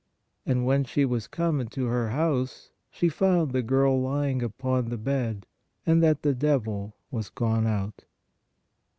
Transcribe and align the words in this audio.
And 0.47 0.65
when 0.65 0.83
she 0.83 1.05
was 1.05 1.27
come 1.27 1.61
into 1.61 1.85
her 1.85 2.09
house, 2.09 2.71
she 2.89 3.07
found 3.07 3.51
the 3.51 3.61
girl 3.61 4.01
lying 4.01 4.41
upon 4.41 4.89
the 4.89 4.97
bed, 4.97 5.45
and 5.85 6.01
that 6.01 6.23
the 6.23 6.33
devil 6.33 6.95
was 7.11 7.29
gone 7.29 7.67
out." 7.67 8.05